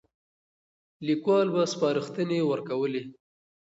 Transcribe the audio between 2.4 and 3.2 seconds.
ورکولې.